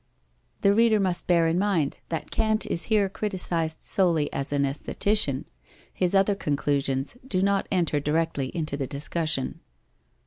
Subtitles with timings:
[0.61, 5.45] The reader must bear in mind that Kant is here criticized solely as an aesthetician:
[5.93, 9.59] his other conclusions do not enter directly into the discussion.